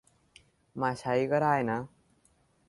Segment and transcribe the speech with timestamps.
[0.81, 1.79] มาใช้ก็ได้นะ